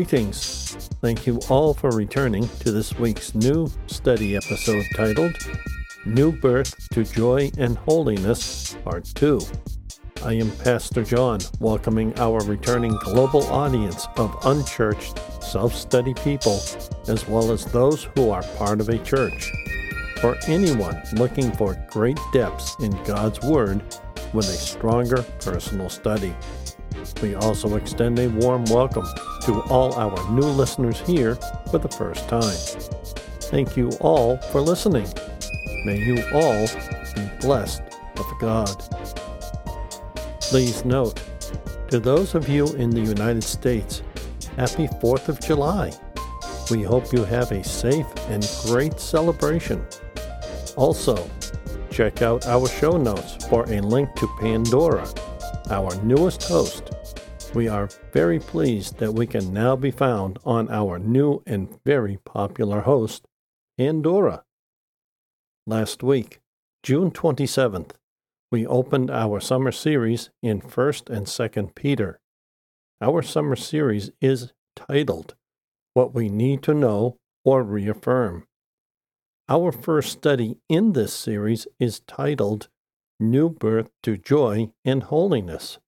[0.00, 0.88] Greetings.
[1.02, 5.36] Thank you all for returning to this week's new study episode titled
[6.06, 9.42] New Birth to Joy and Holiness, Part 2.
[10.24, 16.58] I am Pastor John, welcoming our returning global audience of unchurched, self study people,
[17.06, 19.52] as well as those who are part of a church.
[20.22, 23.82] For anyone looking for great depths in God's Word
[24.32, 26.34] with a stronger personal study.
[27.20, 29.04] We also extend a warm welcome
[29.42, 31.36] to all our new listeners here
[31.70, 32.56] for the first time.
[33.50, 35.08] Thank you all for listening.
[35.84, 36.66] May you all
[37.14, 37.82] be blessed
[38.16, 38.78] of God.
[40.40, 41.22] Please note,
[41.88, 44.02] to those of you in the United States,
[44.56, 45.92] happy 4th of July.
[46.70, 49.84] We hope you have a safe and great celebration.
[50.76, 51.28] Also,
[51.90, 55.08] check out our show notes for a link to Pandora,
[55.70, 56.89] our newest host
[57.54, 62.18] we are very pleased that we can now be found on our new and very
[62.24, 63.26] popular host,
[63.76, 64.44] Pandora.
[65.66, 66.40] Last week,
[66.82, 67.92] June 27th,
[68.52, 72.20] we opened our summer series in 1st and 2nd Peter.
[73.00, 75.34] Our summer series is titled
[75.94, 78.46] What We Need to Know or Reaffirm.
[79.48, 82.68] Our first study in this series is titled
[83.18, 85.78] New Birth to Joy and Holiness.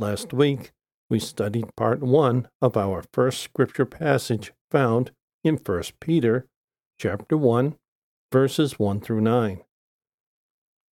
[0.00, 0.72] Last week,
[1.10, 5.10] we studied part 1 of our first scripture passage found
[5.44, 6.46] in 1 Peter
[6.98, 7.76] chapter 1
[8.32, 9.60] verses 1 through 9.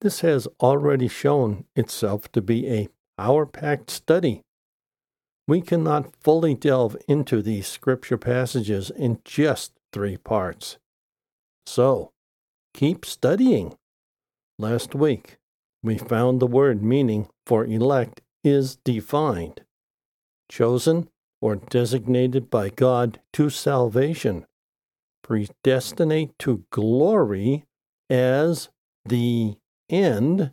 [0.03, 4.43] This has already shown itself to be a power-packed study.
[5.47, 10.77] We cannot fully delve into these scripture passages in just 3 parts.
[11.65, 12.13] So,
[12.75, 13.75] keep studying.
[14.59, 15.39] Last week,
[15.83, 19.63] we found the word meaning for elect is defined,
[20.49, 21.09] chosen
[21.41, 24.47] or designated by God to salvation,
[25.23, 27.65] predestinate to glory
[28.11, 28.69] as
[29.05, 29.57] the
[29.89, 30.53] end,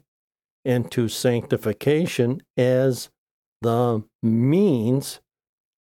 [0.63, 3.09] and to sanctification as
[3.62, 5.22] the means,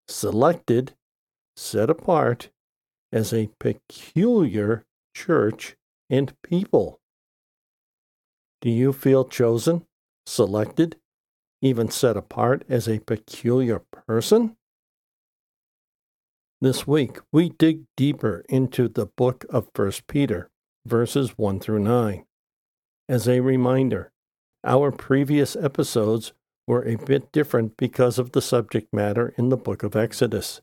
[0.08, 0.94] selected,
[1.56, 2.50] set apart
[3.12, 5.76] as a peculiar church
[6.10, 7.00] and people.
[8.60, 9.86] Do you feel chosen,
[10.26, 10.96] selected,
[11.64, 14.54] even set apart as a peculiar person?
[16.60, 20.50] This week, we dig deeper into the book of 1 Peter,
[20.84, 22.24] verses 1 through 9.
[23.08, 24.12] As a reminder,
[24.62, 26.34] our previous episodes
[26.66, 30.60] were a bit different because of the subject matter in the book of Exodus.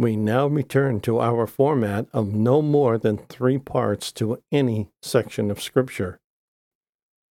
[0.00, 5.50] We now return to our format of no more than three parts to any section
[5.50, 6.20] of Scripture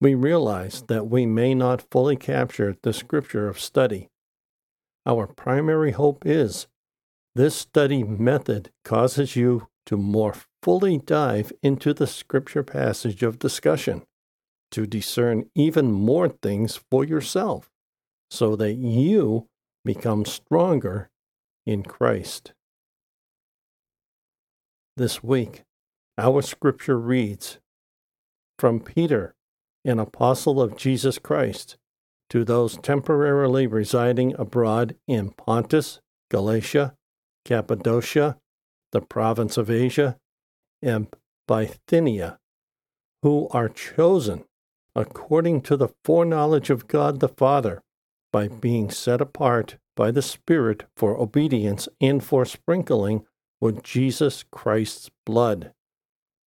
[0.00, 4.08] we realize that we may not fully capture the scripture of study.
[5.06, 6.66] Our primary hope is
[7.34, 14.02] this study method causes you to more fully dive into the scripture passage of discussion,
[14.70, 17.70] to discern even more things for yourself,
[18.30, 19.48] so that you
[19.84, 21.08] become stronger
[21.64, 22.52] in Christ.
[24.96, 25.62] This week,
[26.18, 27.58] our scripture reads
[28.58, 29.34] From Peter,
[29.88, 31.76] an apostle of Jesus Christ,
[32.30, 36.00] to those temporarily residing abroad in Pontus,
[36.30, 36.94] Galatia,
[37.44, 38.36] Cappadocia,
[38.92, 40.18] the province of Asia,
[40.82, 41.08] and
[41.46, 42.38] Bithynia,
[43.22, 44.44] who are chosen
[44.94, 47.82] according to the foreknowledge of God the Father,
[48.32, 53.24] by being set apart by the Spirit for obedience and for sprinkling
[53.60, 55.72] with Jesus Christ's blood.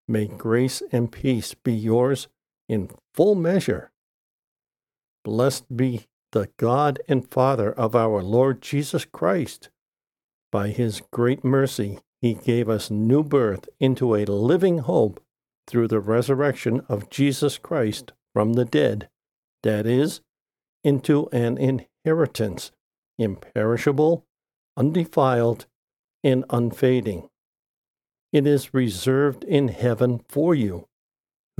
[0.08, 2.28] May grace and peace be yours
[2.72, 3.92] in full measure.
[5.26, 9.70] Blessed be the God and Father of our Lord Jesus Christ.
[10.54, 15.22] By his great mercy, he gave us new birth into a living hope
[15.68, 19.09] through the resurrection of Jesus Christ from the dead,
[19.64, 20.22] that is,
[20.84, 22.72] into an inheritance
[23.20, 24.26] imperishable,
[24.78, 25.68] undefiled,
[26.23, 27.29] and unfading.
[28.32, 30.88] It is reserved in heaven for you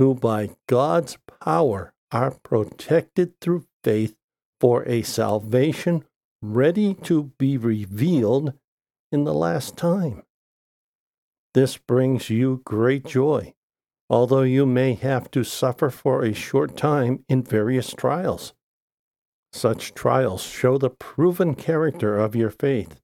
[0.02, 4.16] who by God's power are protected through faith
[4.58, 6.02] for a salvation
[6.42, 8.52] ready to be revealed
[9.12, 10.24] in the last time.
[11.54, 13.54] This brings you great joy,
[14.10, 18.54] although you may have to suffer for a short time in various trials.
[19.52, 23.00] Such trials show the proven character of your faith,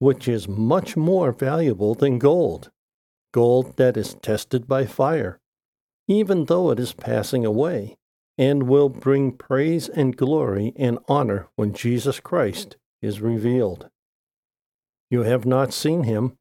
[0.00, 2.72] which is much more valuable than gold,
[3.32, 5.38] gold that is tested by fire
[6.08, 7.96] even though it is passing away,
[8.38, 13.88] and will bring praise and glory and honor when Jesus Christ is revealed.
[15.10, 16.38] You have not seen him,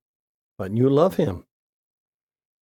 [0.57, 1.45] but you love him.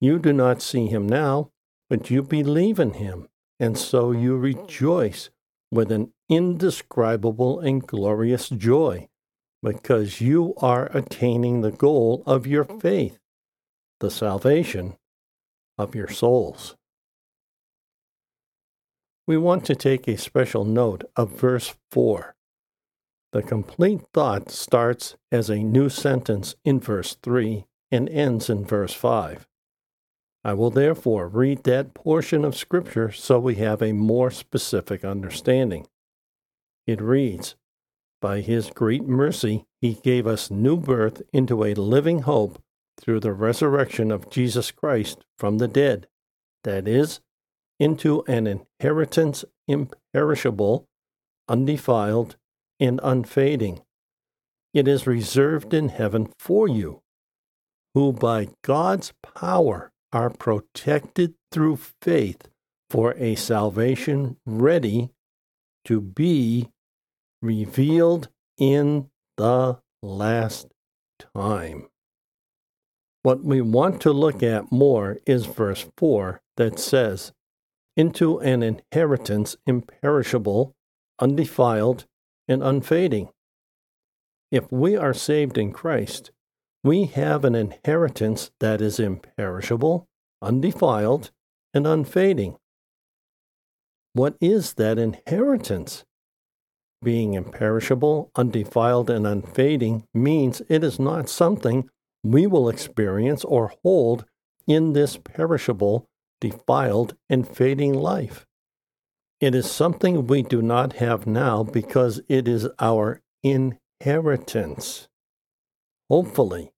[0.02, 1.52] You do not see him now,
[1.90, 3.28] but you believe in him,
[3.60, 5.30] and so you rejoice
[5.72, 9.10] with an indescribable and glorious joy,
[9.62, 13.20] because you are attaining the goal of your faith,
[14.00, 14.96] the salvation
[15.78, 16.76] of your souls.
[19.30, 22.34] We want to take a special note of verse 4.
[23.32, 28.96] The complete thought starts as a new sentence in verse 3 and ends in verse
[28.96, 29.48] 5.
[30.44, 35.86] I will therefore read that portion of Scripture so we have a more specific understanding.
[36.88, 37.54] It reads,
[38.20, 42.64] By His great mercy, He gave us new birth into a living hope
[43.00, 46.08] through the resurrection of Jesus Christ from the dead,
[46.64, 47.20] that is,
[47.80, 50.88] into an inheritance imperishable,
[51.48, 52.36] undefiled,
[52.80, 53.82] and unfading.
[54.74, 57.02] It is reserved in heaven for you,
[57.94, 62.50] who by God's power are protected through faith
[62.90, 65.12] for a salvation ready
[65.86, 66.70] to be
[67.42, 70.68] revealed in the last
[71.36, 71.88] time.
[73.24, 77.34] What we want to look at more is verse 4 that says,
[78.00, 80.74] Into an inheritance imperishable,
[81.20, 82.06] undefiled,
[82.48, 83.28] and unfading.
[84.54, 86.32] If we are saved in Christ,
[86.82, 90.08] we have an inheritance that is imperishable,
[90.42, 91.32] undefiled,
[91.74, 92.56] and unfading.
[94.14, 96.06] What is that inheritance?
[97.04, 101.90] Being imperishable, undefiled, and unfading means it is not something
[102.24, 104.24] we will experience or hold
[104.68, 106.06] in this perishable,
[106.42, 108.46] defiled, and fading life.
[109.40, 115.08] It is something we do not have now because it is our inheritance.
[116.10, 116.72] Hopefully,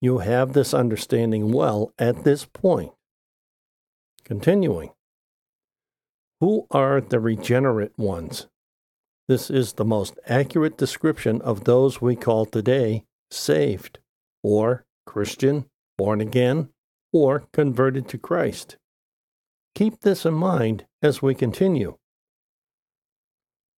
[0.00, 2.92] you have this understanding well at this point.
[4.24, 4.90] Continuing.
[6.40, 8.46] Who are the regenerate ones?
[9.28, 14.00] This is the most accurate description of those we call today saved,
[14.42, 15.66] or Christian,
[15.96, 16.70] born again,
[17.12, 18.76] or converted to Christ.
[19.74, 21.96] Keep this in mind as we continue.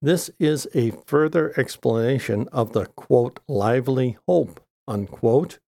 [0.00, 5.60] This is a further explanation of the quote, lively hope, unquote,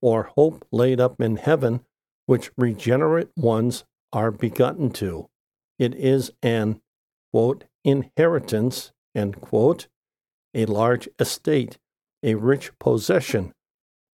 [0.00, 1.80] or hope laid up in heaven,
[2.26, 5.28] which regenerate ones are begotten to.
[5.78, 6.80] It is an,
[7.32, 8.92] quote, inheritance,
[9.40, 9.88] quote,
[10.54, 11.78] a large estate,
[12.22, 13.52] a rich possession.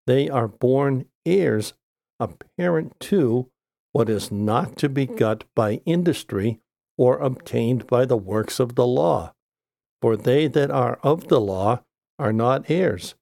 [0.07, 1.75] They are born heirs,
[2.19, 3.51] apparent to
[3.97, 6.61] what is not to be got by industry
[6.99, 9.33] or obtained by the works of the law
[10.01, 11.83] for they that are of the law
[12.19, 13.15] are not heirs.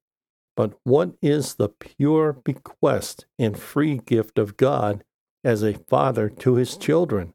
[0.57, 5.05] But what is the pure bequest and free gift of God
[5.43, 7.35] as a father to his children?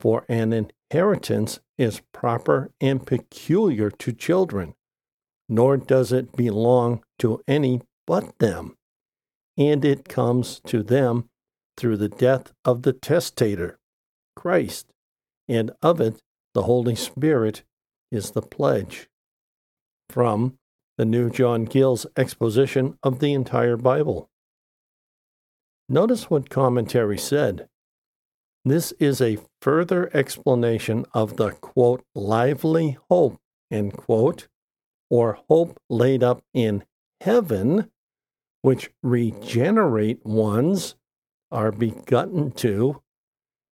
[0.00, 4.74] For an inheritance is proper and peculiar to children,
[5.48, 8.76] nor does it belong to any but them.
[9.56, 11.30] And it comes to them
[11.76, 13.78] through the death of the testator,
[14.36, 14.86] Christ,
[15.48, 16.20] and of it
[16.54, 17.64] the Holy Spirit
[18.10, 19.08] is the pledge.
[20.08, 20.58] From
[20.96, 24.30] the New John Gill's exposition of the entire Bible.
[25.88, 27.68] Notice what commentary said.
[28.64, 33.38] This is a further explanation of the quote, lively hope,
[33.70, 34.48] end quote,
[35.10, 36.84] or hope laid up in
[37.20, 37.90] heaven,
[38.62, 40.94] which regenerate ones
[41.54, 43.00] are begotten to.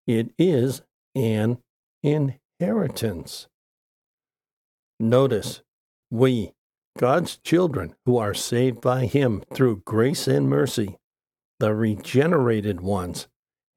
[0.08, 0.84] It is
[1.16, 1.58] an
[2.04, 3.48] inheritance.
[5.00, 5.64] Notice,
[6.12, 6.54] we,
[6.98, 11.00] God's children who are saved by Him through grace and mercy,
[11.60, 13.28] the regenerated ones,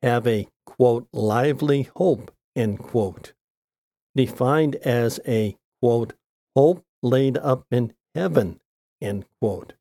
[0.02, 3.32] have a quote, lively hope, end quote,
[4.14, 6.12] defined as a quote,
[6.54, 8.60] hope laid up in heaven,
[9.00, 9.72] end quote.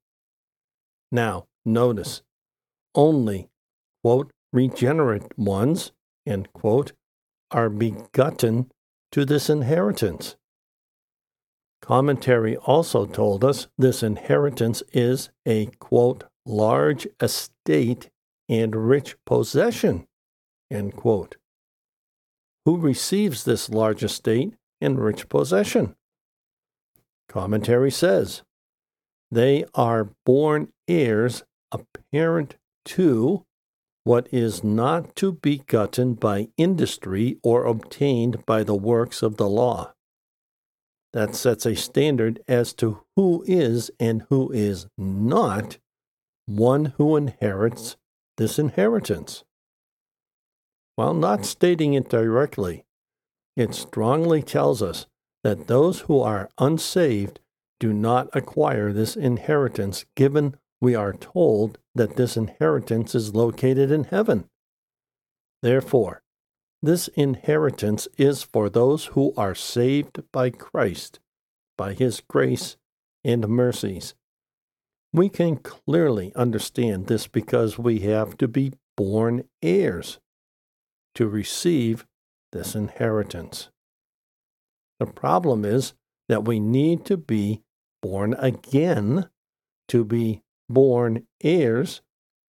[1.12, 2.24] Now, notice,
[2.96, 3.50] only,
[4.04, 5.92] quote, regenerate ones,
[6.26, 6.92] end quote,
[7.52, 8.70] are begotten
[9.12, 10.36] to this inheritance.
[11.82, 18.10] Commentary also told us this inheritance is a quote, large estate
[18.50, 20.06] and rich possession,
[20.72, 21.38] end quote.
[22.66, 25.96] Who receives this large estate and rich possession?
[27.28, 28.44] Commentary says,
[29.32, 32.56] they are born heirs apparent
[32.86, 33.44] to
[34.04, 39.48] what is not to be gotten by industry or obtained by the works of the
[39.48, 39.94] law
[41.14, 45.78] that sets a standard as to who is and who is not
[46.46, 47.96] one who inherits
[48.38, 49.44] this inheritance?
[50.96, 52.84] While not stating it directly,
[53.56, 55.06] it strongly tells us
[55.44, 57.40] that those who are unsaved
[57.80, 64.04] do not acquire this inheritance, given we are told that this inheritance is located in
[64.04, 64.50] heaven.
[65.62, 66.24] Therefore,
[66.82, 71.22] this inheritance is for those who are saved by Christ,
[71.78, 72.76] by his grace
[73.24, 74.14] and mercies.
[75.14, 80.20] We can clearly understand this because we have to be born heirs
[81.16, 82.06] to receive
[82.52, 83.70] this inheritance.
[85.00, 85.94] The problem is
[86.28, 87.62] that we need to be
[88.02, 89.30] born again
[89.88, 92.02] to be born heirs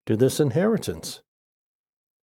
[0.06, 1.22] to this inheritance.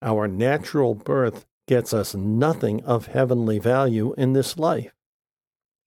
[0.02, 4.92] Our natural birth gets us nothing of heavenly value in this life.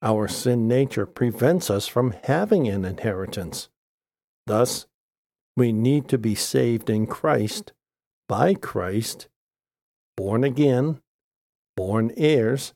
[0.01, 3.69] Our sin nature prevents us from having an inheritance.
[4.47, 4.87] Thus,
[5.55, 7.73] we need to be saved in Christ,
[8.27, 9.27] by Christ,
[10.17, 11.01] born again,
[11.75, 12.73] born heirs,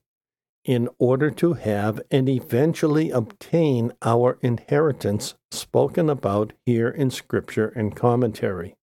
[0.63, 7.96] in order to have and eventually obtain our inheritance spoken about here in Scripture and
[7.96, 8.76] commentary.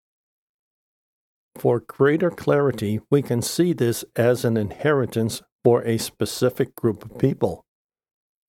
[1.57, 7.19] For greater clarity, we can see this as an inheritance for a specific group of
[7.19, 7.65] people.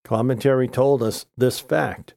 [0.04, 2.14] Commentary told us this fact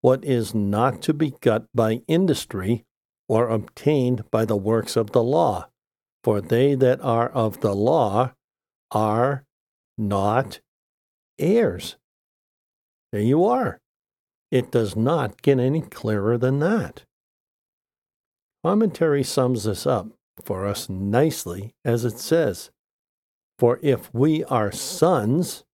[0.00, 2.84] what is not to be got by industry
[3.28, 5.66] or obtained by the works of the law,
[6.22, 8.32] for they that are of the law
[8.90, 9.44] are
[9.96, 10.60] not
[11.38, 11.96] heirs.
[13.12, 13.80] There you are.
[14.50, 17.04] It does not get any clearer than that.
[18.64, 20.08] Commentary sums this up
[20.42, 22.70] for us nicely as it says
[23.58, 25.64] For if we are sons,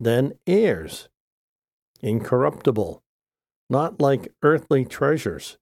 [0.00, 1.08] then heirs,
[2.00, 3.02] incorruptible,
[3.70, 5.56] not like earthly treasures,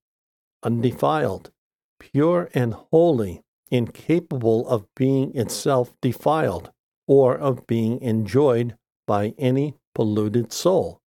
[0.63, 1.51] undefiled,
[1.99, 6.73] pure and holy, incapable of being itself defiled
[7.07, 8.77] or of being enjoyed
[9.07, 11.00] by any polluted soul,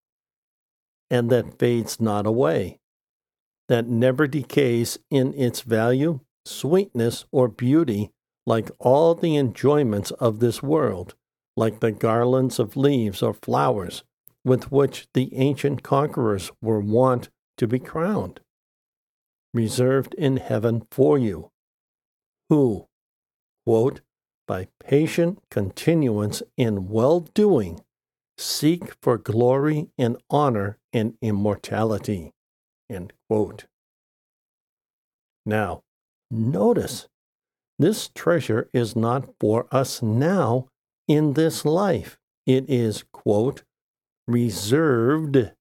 [1.13, 2.79] and that fades not away
[3.70, 8.12] that never decays in its value, sweetness, or beauty,
[8.46, 11.15] like all the enjoyments of this world,
[11.55, 14.03] like the garlands of leaves or flowers
[14.43, 18.41] with which the ancient conquerors were wont to be crowned,
[19.53, 21.50] reserved in heaven for you,
[22.50, 22.88] who,
[23.65, 24.01] quote,
[24.46, 27.79] by patient continuance in well doing,
[28.38, 32.34] seek for glory and honor and immortality.
[32.90, 33.66] End quote.
[35.46, 35.84] Now,
[36.32, 37.08] notice
[37.80, 40.68] this treasure is not for us now
[41.08, 42.18] in this life.
[42.46, 43.63] It is, quote,
[44.28, 45.52] reserved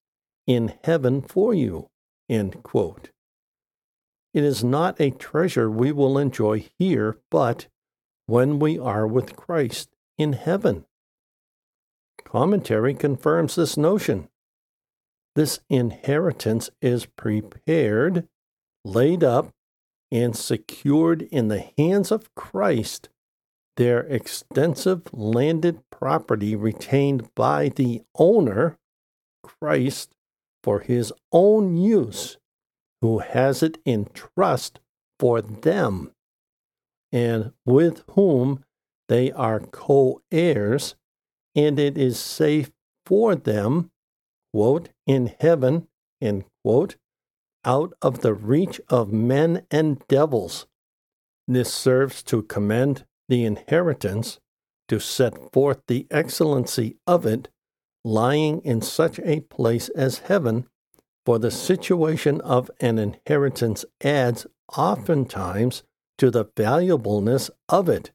[0.47, 1.88] in heaven for you,
[2.29, 3.11] end quote.
[4.35, 7.67] It is not a treasure we will enjoy here, but
[8.26, 10.87] when we are with Christ in heaven.
[12.33, 14.27] Commentary confirms this notion.
[15.35, 18.27] This inheritance is prepared,
[18.87, 19.51] laid up,
[20.11, 23.11] and secured in the hands of Christ,
[23.77, 28.79] their extensive landed property retained by the owner,
[29.43, 30.15] Christ,
[30.62, 32.39] for his own use,
[33.03, 34.81] who has it in trust
[35.19, 36.12] for them,
[37.12, 38.65] and with whom
[39.11, 40.95] they are co heirs,
[41.54, 42.71] and it is safe
[43.06, 43.90] for them
[44.52, 45.88] quote, in heaven,
[46.21, 46.97] end quote,
[47.64, 50.66] out of the reach of men and devils.
[51.49, 54.40] This serves to commend the inheritance,
[54.88, 57.49] to set forth the excellency of it,
[58.04, 60.66] lying in such a place as heaven,
[61.25, 65.85] for the situation of an inheritance adds oftentimes
[66.18, 68.11] to the valuableness of it,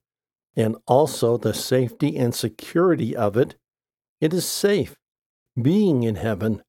[0.58, 3.56] and also the safety and security of it.
[4.20, 4.98] It is safe,
[5.62, 6.64] being in heaven,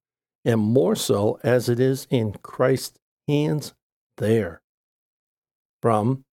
[0.45, 3.73] and more so as it is in Christ's hands
[4.18, 4.61] there.
[5.80, 6.25] From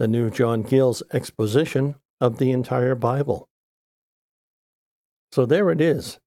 [0.00, 3.48] the New John Gill's exposition of the entire Bible.
[5.30, 6.18] So there it is.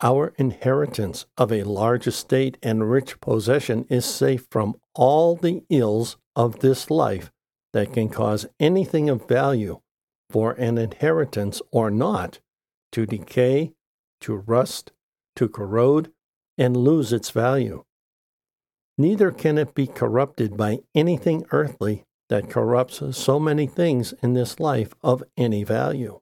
[0.00, 6.16] Our inheritance of a large estate and rich possession is safe from all the ills
[6.36, 7.30] of this life
[7.72, 9.80] that can cause anything of value
[10.32, 12.40] for an inheritance or not
[12.90, 13.72] to decay,
[14.22, 14.90] to rust,
[15.36, 16.10] to corrode
[16.56, 17.84] and lose its value.
[18.96, 24.58] Neither can it be corrupted by anything earthly that corrupts so many things in this
[24.58, 26.20] life of any value.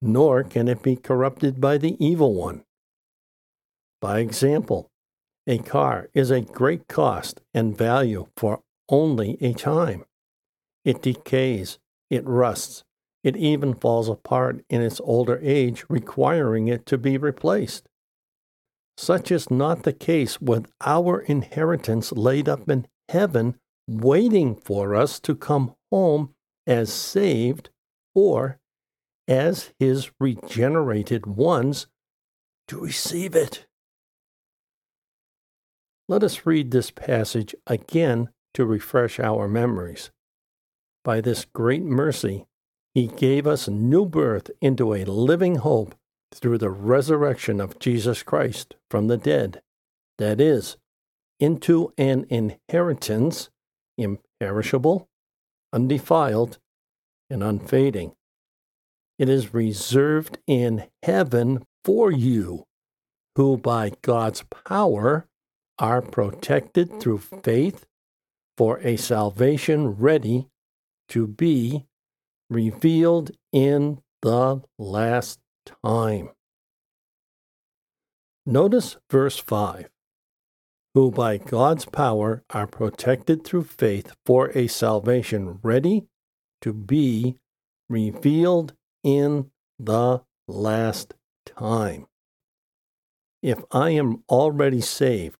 [0.00, 2.64] Nor can it be corrupted by the evil one.
[4.00, 4.90] By example,
[5.46, 10.04] a car is a great cost and value for only a time.
[10.84, 11.78] It decays,
[12.10, 12.84] it rusts,
[13.26, 17.88] it even falls apart in its older age, requiring it to be replaced.
[18.96, 25.18] Such is not the case with our inheritance laid up in heaven, waiting for us
[25.18, 26.34] to come home
[26.68, 27.70] as saved
[28.14, 28.60] or
[29.26, 31.88] as his regenerated ones
[32.68, 33.66] to receive it.
[36.08, 40.12] Let us read this passage again to refresh our memories.
[41.02, 42.46] By this great mercy,
[42.96, 45.94] he gave us new birth into a living hope
[46.32, 49.60] through the resurrection of Jesus Christ from the dead,
[50.16, 50.78] that is,
[51.38, 53.50] into an inheritance
[53.98, 55.10] imperishable,
[55.74, 56.56] undefiled,
[57.28, 58.14] and unfading.
[59.18, 62.64] It is reserved in heaven for you,
[63.34, 65.26] who by God's power
[65.78, 67.84] are protected through faith
[68.56, 70.48] for a salvation ready
[71.10, 71.84] to be
[72.50, 75.40] revealed in the last
[75.84, 76.30] time.
[78.44, 79.88] Notice verse 5
[80.96, 86.06] who by God's power are protected through faith for a salvation ready
[86.62, 87.36] to be
[87.90, 88.72] revealed
[89.04, 91.12] in the last
[91.44, 92.06] time.
[93.42, 95.36] If I am already saved,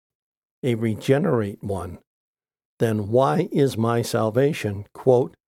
[0.63, 2.01] a regenerate one,
[2.79, 5.39] then why is my salvation, quote,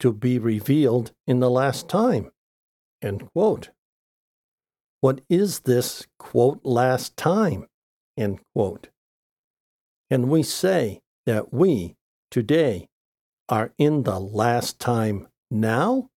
[0.00, 2.30] to be revealed in the last time?
[3.02, 3.70] End quote.
[5.00, 7.66] What is this, quote, last time?
[8.16, 8.88] End quote.
[10.10, 11.96] Can we say that we,
[12.30, 12.88] today,
[13.48, 16.08] are in the last time now?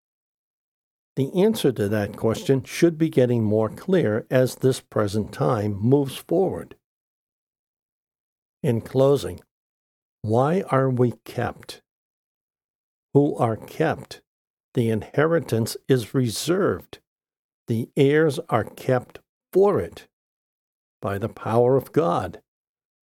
[1.16, 6.16] The answer to that question should be getting more clear as this present time moves
[6.16, 6.76] forward.
[8.64, 9.42] In closing,
[10.22, 11.82] why are we kept?
[13.14, 14.22] Who are kept?
[14.74, 17.00] The inheritance is reserved.
[17.68, 19.20] The heirs are kept
[19.52, 20.08] for it
[21.02, 22.42] by the power of God,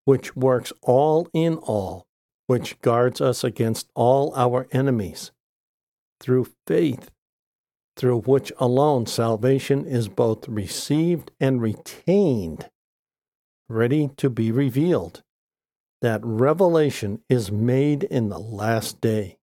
[0.05, 2.05] which works all in all,
[2.47, 5.31] which guards us against all our enemies.
[6.19, 7.09] Through faith,
[7.95, 12.69] through which alone salvation is both received and retained,
[13.67, 15.23] ready to be revealed.
[16.01, 19.37] That revelation is made in the last day.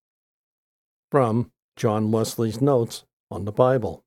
[1.13, 4.03] From John Wesley's Notes on the Bible.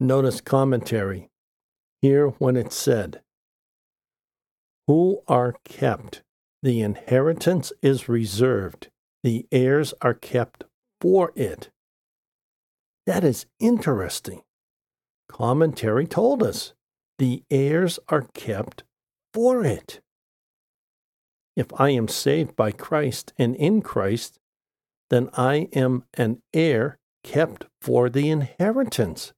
[0.00, 1.30] Notice commentary.
[2.02, 3.20] Here when it said,
[4.88, 6.22] Who are kept,
[6.62, 8.88] the inheritance is reserved,
[9.22, 10.64] the heirs are kept
[11.00, 11.70] for it
[13.10, 14.42] that is interesting.
[15.28, 16.74] Commentary told us
[17.18, 18.84] the heirs are kept
[19.34, 20.00] for it.
[21.56, 24.38] If I am saved by Christ and in Christ,
[25.10, 29.32] then I am an heir kept for the inheritance.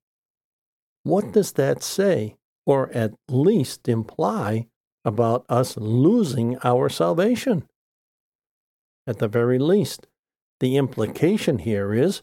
[1.02, 4.68] What does that say, or at least imply,
[5.04, 7.68] about us losing our salvation?
[9.06, 10.06] At the very least,
[10.60, 12.22] the implication here is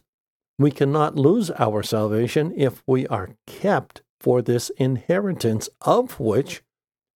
[0.57, 6.61] we cannot lose our salvation if we are kept for this inheritance, of which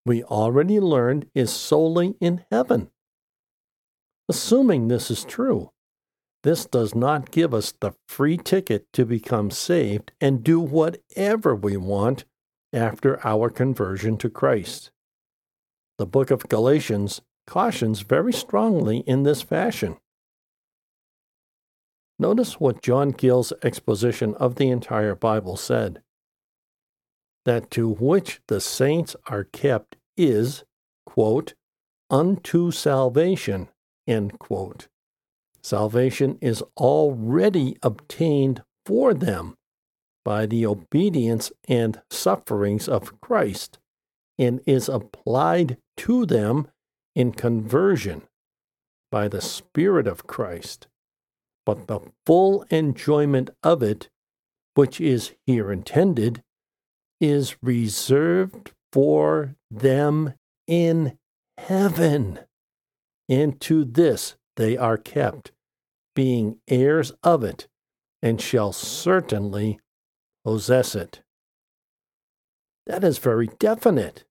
[0.06, 2.90] we already learned is solely in heaven.
[4.28, 5.72] Assuming this is true,
[6.44, 11.78] this does not give us the free ticket to become saved and do whatever we
[11.78, 12.26] want
[12.74, 14.92] after our conversion to Christ.
[15.98, 19.98] The book of Galatians cautions very strongly in this fashion.
[22.20, 26.02] Notice what John Gill's exposition of the entire Bible said
[27.46, 30.64] that to which the saints are kept is,
[31.06, 31.54] quote,
[32.10, 33.70] unto salvation,
[34.08, 34.88] end quote.
[35.64, 39.56] Salvation is already obtained for them
[40.26, 43.80] by the obedience and sufferings of Christ
[44.38, 46.68] and is applied to them
[47.16, 48.24] in conversion
[49.12, 50.88] by the Spirit of Christ
[51.66, 54.10] but the full enjoyment of it,
[54.76, 56.44] which is here intended,
[57.20, 60.34] is reserved for them
[60.68, 61.18] in
[61.58, 62.40] heaven.
[63.30, 65.52] And to this they are kept,
[66.16, 67.68] being heirs of it,
[68.22, 69.80] and shall certainly
[70.44, 71.22] possess it.
[72.86, 74.26] That is very definite.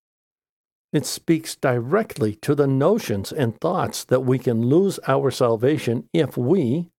[0.92, 6.36] It speaks directly to the notions and thoughts that we can lose our salvation if
[6.36, 6.90] we,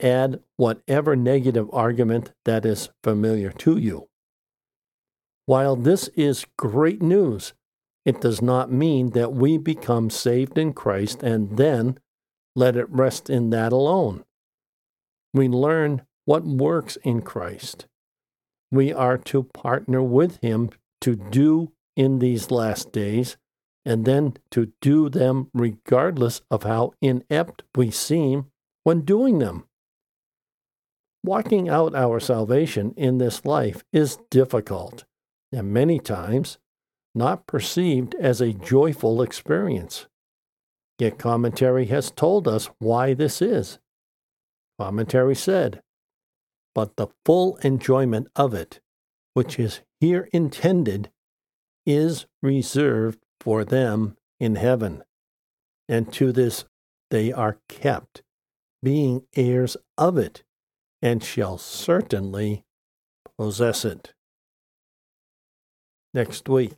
[0.00, 4.08] add whatever negative argument that is familiar to you.
[5.46, 7.52] While this is great news,
[8.04, 11.98] It does not mean that we become saved in Christ and then
[12.54, 14.24] let it rest in that alone.
[15.32, 17.86] We learn what works in Christ.
[18.70, 23.36] We are to partner with Him to do in these last days,
[23.84, 28.46] and then to do them regardless of how inept we seem
[28.84, 29.64] when doing them.
[31.24, 35.04] Walking out our salvation in this life is difficult,
[35.52, 36.58] and many times
[37.14, 40.06] not perceived as a joyful experience.
[41.00, 43.78] Yet commentary has told us why this is.
[44.78, 45.80] Commentary said,
[46.74, 48.80] But the full enjoyment of it,
[49.32, 51.10] which is here intended,
[51.86, 55.02] is reserved for them in heaven.
[55.88, 56.66] And to this
[57.08, 58.22] they are kept,
[58.82, 60.44] being heirs of it,
[61.00, 62.66] and shall certainly
[63.38, 64.12] possess it.
[66.12, 66.72] Next week,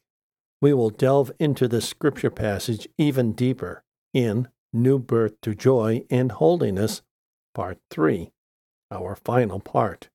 [0.60, 6.32] we will delve into this scripture passage even deeper in New Birth to Joy and
[6.32, 7.02] Holiness,
[7.54, 8.32] Part 3,
[8.90, 10.08] our final part.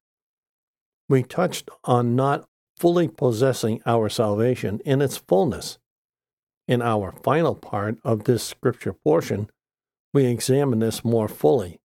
[1.09, 5.77] We touched on not fully possessing our salvation in its fullness.
[6.67, 9.49] In our final part of this scripture portion,
[10.13, 11.79] we examine this more fully.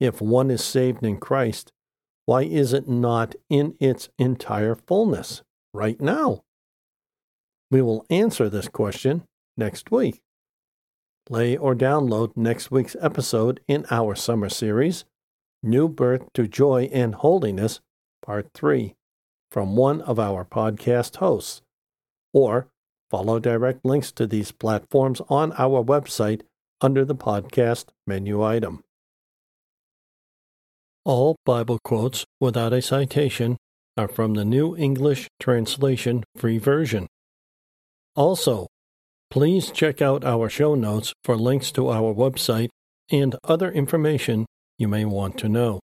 [0.00, 1.72] If one is saved in Christ,
[2.26, 6.42] why is it not in its entire fullness right now?
[7.70, 9.24] We will answer this question
[9.56, 10.23] next week.
[11.26, 15.06] Play or download next week's episode in our summer series,
[15.62, 17.80] New Birth to Joy and Holiness,
[18.22, 18.94] Part 3,
[19.50, 21.62] from one of our podcast hosts,
[22.34, 22.68] or
[23.10, 26.42] follow direct links to these platforms on our website
[26.82, 28.84] under the podcast menu item.
[31.06, 33.56] All Bible quotes without a citation
[33.96, 37.06] are from the New English Translation Free Version.
[38.16, 38.66] Also,
[39.30, 42.68] please check out our show notes for links to our website
[43.10, 44.46] and other information
[44.78, 45.80] you may want to know.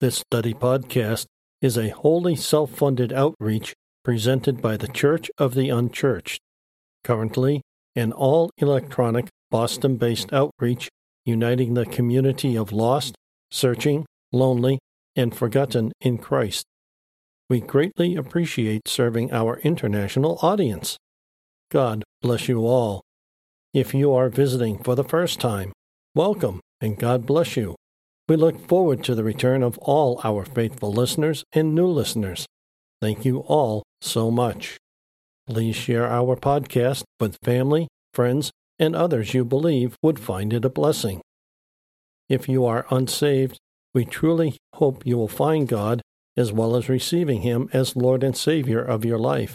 [0.00, 1.26] This study podcast
[1.60, 6.40] is a wholly self funded outreach presented by the Church of the Unchurched,
[7.04, 7.62] currently
[7.94, 10.88] an all electronic Boston based outreach
[11.24, 13.14] uniting the community of lost,
[13.50, 14.78] searching, lonely,
[15.16, 16.64] and forgotten in Christ.
[17.48, 20.96] We greatly appreciate serving our international audience.
[21.70, 23.00] God bless you all.
[23.72, 25.72] If you are visiting for the first time,
[26.16, 27.76] welcome and God bless you.
[28.28, 32.44] We look forward to the return of all our faithful listeners and new listeners.
[33.00, 34.78] Thank you all so much.
[35.48, 40.70] Please share our podcast with family, friends, and others you believe would find it a
[40.70, 41.20] blessing.
[42.28, 43.58] If you are unsaved,
[43.94, 46.02] we truly hope you will find God
[46.36, 49.54] as well as receiving Him as Lord and Savior of your life.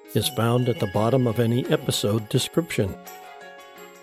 [0.13, 2.95] is found at the bottom of any episode description.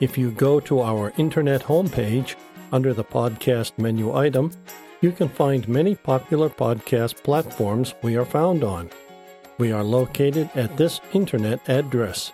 [0.01, 2.37] If you go to our internet homepage
[2.73, 4.53] under the podcast menu item,
[5.01, 8.91] you can find many popular podcast platforms we are found on.
[9.59, 12.33] We are located at this internet address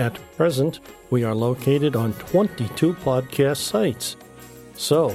[0.00, 4.16] At present, we are located on 22 podcast sites.
[4.72, 5.14] So,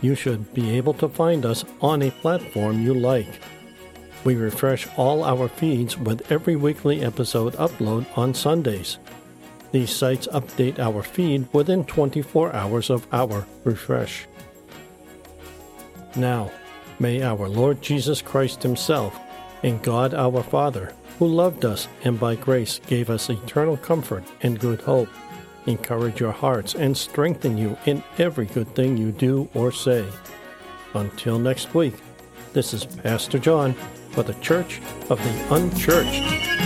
[0.00, 3.40] you should be able to find us on a platform you like.
[4.24, 8.98] We refresh all our feeds with every weekly episode upload on Sundays.
[9.70, 14.26] These sites update our feed within 24 hours of our refresh.
[16.16, 16.50] Now,
[16.98, 19.16] may our Lord Jesus Christ Himself
[19.62, 24.58] and God our Father who loved us and by grace gave us eternal comfort and
[24.58, 25.10] good hope,
[25.66, 30.04] encourage your hearts and strengthen you in every good thing you do or say.
[30.94, 31.94] Until next week,
[32.54, 33.74] this is Pastor John
[34.12, 34.80] for the Church
[35.10, 36.59] of the Unchurched.